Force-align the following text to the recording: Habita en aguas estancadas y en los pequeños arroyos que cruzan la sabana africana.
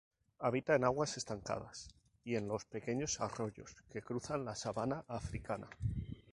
Habita 0.39 0.73
en 0.73 0.83
aguas 0.83 1.15
estancadas 1.17 1.87
y 2.23 2.33
en 2.35 2.47
los 2.47 2.65
pequeños 2.65 3.21
arroyos 3.21 3.75
que 3.93 4.01
cruzan 4.01 4.43
la 4.45 4.55
sabana 4.55 5.05
africana. 5.07 5.67